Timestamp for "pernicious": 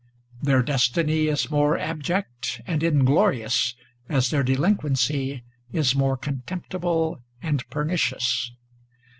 7.69-8.51